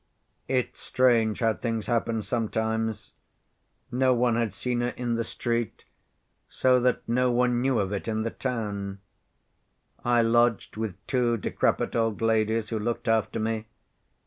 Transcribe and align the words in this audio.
"It's 0.47 0.79
strange 0.79 1.41
how 1.41 1.53
things 1.53 1.85
happen 1.85 2.23
sometimes. 2.23 3.11
No 3.91 4.15
one 4.15 4.35
had 4.35 4.51
seen 4.51 4.81
her 4.81 4.95
in 4.97 5.13
the 5.13 5.23
street, 5.23 5.85
so 6.49 6.79
that 6.79 7.07
no 7.07 7.31
one 7.31 7.61
knew 7.61 7.77
of 7.77 7.91
it 7.91 8.07
in 8.07 8.23
the 8.23 8.31
town. 8.31 8.97
I 10.03 10.23
lodged 10.23 10.75
with 10.75 10.97
two 11.05 11.37
decrepit 11.37 11.95
old 11.95 12.19
ladies, 12.19 12.69
who 12.69 12.79
looked 12.79 13.07
after 13.07 13.39
me. 13.39 13.67